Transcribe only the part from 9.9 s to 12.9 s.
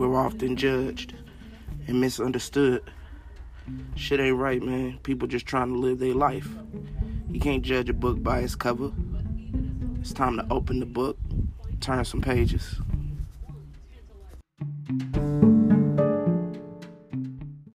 It's time to open the book, turn some pages.